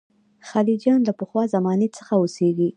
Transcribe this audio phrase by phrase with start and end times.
[0.49, 2.69] خلجیان له پخوا زمانې څخه اوسېږي.